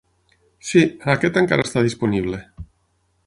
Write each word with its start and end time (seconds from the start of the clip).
Sí, 0.69 0.81
aquest 1.15 1.37
encara 1.43 1.67
està 1.69 1.85
disponible. 1.89 2.41